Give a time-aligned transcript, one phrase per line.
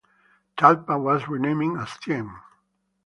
[0.57, 2.33] Talpa was renamed as Tien.